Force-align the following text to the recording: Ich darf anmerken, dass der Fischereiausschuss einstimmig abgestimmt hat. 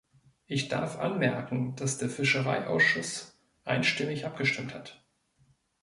Ich 0.47 0.67
darf 0.67 0.97
anmerken, 0.97 1.75
dass 1.75 1.99
der 1.99 2.09
Fischereiausschuss 2.09 3.39
einstimmig 3.65 4.25
abgestimmt 4.25 4.73
hat. 4.73 5.05